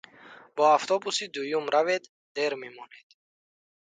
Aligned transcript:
Бо 0.55 0.63
автобуси 0.77 1.25
дуюм 1.33 1.65
равед, 1.73 2.03
дер 2.35 2.51
мемонед. 2.61 3.07